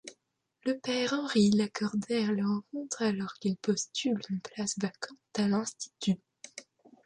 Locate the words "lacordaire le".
1.51-2.43